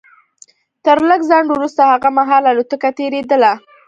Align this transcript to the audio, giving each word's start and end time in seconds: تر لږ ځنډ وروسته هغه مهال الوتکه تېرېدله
تر 0.85 0.97
لږ 1.09 1.21
ځنډ 1.29 1.47
وروسته 1.51 1.81
هغه 1.91 2.09
مهال 2.17 2.43
الوتکه 2.47 2.89
تېرېدله 2.97 3.53